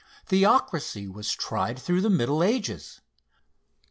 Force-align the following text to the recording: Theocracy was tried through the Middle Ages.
Theocracy 0.25 1.07
was 1.07 1.31
tried 1.31 1.77
through 1.77 2.01
the 2.01 2.09
Middle 2.09 2.41
Ages. 2.43 3.01